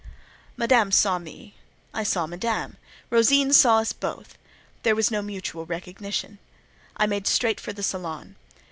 Madame 0.57 0.91
saw 0.91 1.19
me, 1.19 1.53
I 1.93 2.01
saw 2.03 2.25
Madame, 2.25 2.77
Rosine 3.11 3.53
saw 3.53 3.77
us 3.81 3.93
both: 3.93 4.35
there 4.81 4.95
was 4.95 5.11
no 5.11 5.21
mutual 5.21 5.67
recognition. 5.67 6.39
I 6.97 7.05
made 7.05 7.27
straight 7.27 7.59
for 7.59 7.71
the 7.71 7.83
salon. 7.83 8.35